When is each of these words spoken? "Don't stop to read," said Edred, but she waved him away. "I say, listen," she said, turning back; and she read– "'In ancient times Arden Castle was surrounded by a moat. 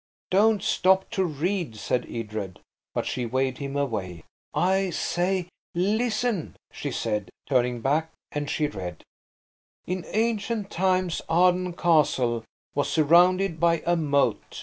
"Don't 0.31 0.63
stop 0.63 1.07
to 1.11 1.23
read," 1.23 1.75
said 1.75 2.07
Edred, 2.09 2.59
but 2.95 3.05
she 3.05 3.27
waved 3.27 3.59
him 3.59 3.77
away. 3.77 4.23
"I 4.51 4.89
say, 4.89 5.47
listen," 5.75 6.55
she 6.73 6.89
said, 6.89 7.29
turning 7.47 7.81
back; 7.81 8.11
and 8.31 8.49
she 8.49 8.65
read– 8.65 9.03
"'In 9.85 10.03
ancient 10.07 10.71
times 10.71 11.21
Arden 11.29 11.73
Castle 11.73 12.43
was 12.73 12.89
surrounded 12.89 13.59
by 13.59 13.83
a 13.85 13.95
moat. 13.95 14.59